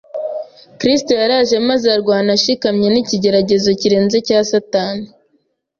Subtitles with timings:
[0.79, 5.05] Kristo yaraje maze arwana ashikamye n’ikigeragezo kirenze cya Satani